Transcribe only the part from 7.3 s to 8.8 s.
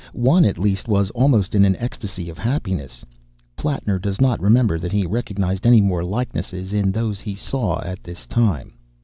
saw at this time.